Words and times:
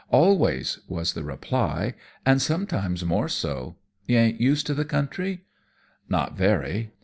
"Always," 0.09 0.79
was 0.87 1.13
the 1.13 1.23
reply, 1.23 1.93
"and 2.25 2.41
sometimes 2.41 3.05
more 3.05 3.29
so. 3.29 3.75
You 4.07 4.17
ain't 4.17 4.41
used 4.41 4.65
to 4.65 4.73
the 4.73 4.83
country?" 4.83 5.45
"Not 6.09 6.35
very. 6.35 6.93